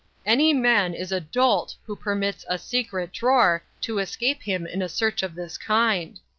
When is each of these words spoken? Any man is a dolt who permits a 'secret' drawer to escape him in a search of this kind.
Any 0.25 0.51
man 0.51 0.95
is 0.95 1.11
a 1.11 1.21
dolt 1.21 1.75
who 1.85 1.95
permits 1.95 2.43
a 2.49 2.57
'secret' 2.57 3.11
drawer 3.13 3.61
to 3.81 3.99
escape 3.99 4.41
him 4.41 4.65
in 4.65 4.81
a 4.81 4.89
search 4.89 5.21
of 5.21 5.35
this 5.35 5.59
kind. 5.59 6.19